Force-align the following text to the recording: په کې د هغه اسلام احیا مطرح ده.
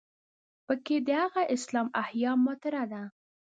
په 0.65 0.73
کې 0.85 0.95
د 1.07 1.09
هغه 1.23 1.41
اسلام 1.55 1.87
احیا 2.03 2.31
مطرح 2.47 2.83
ده. 2.91 3.03